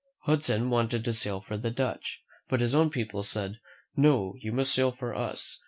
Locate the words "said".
3.21-3.59